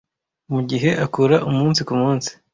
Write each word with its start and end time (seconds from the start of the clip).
Mugihe 0.53 0.89
akura 1.05 1.37
umunsi 1.49 1.79
kumunsi, 1.87 2.29